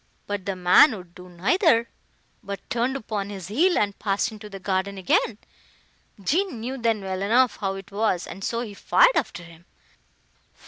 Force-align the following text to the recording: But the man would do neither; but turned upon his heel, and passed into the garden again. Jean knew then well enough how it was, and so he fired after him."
But 0.25 0.47
the 0.47 0.55
man 0.55 0.97
would 0.97 1.13
do 1.13 1.29
neither; 1.29 1.87
but 2.41 2.67
turned 2.71 2.95
upon 2.95 3.29
his 3.29 3.49
heel, 3.49 3.77
and 3.77 3.99
passed 3.99 4.31
into 4.31 4.49
the 4.49 4.59
garden 4.59 4.97
again. 4.97 5.37
Jean 6.19 6.59
knew 6.59 6.79
then 6.79 7.03
well 7.03 7.21
enough 7.21 7.57
how 7.57 7.75
it 7.75 7.91
was, 7.91 8.25
and 8.25 8.43
so 8.43 8.61
he 8.61 8.73
fired 8.73 9.15
after 9.15 9.43
him." 9.43 9.65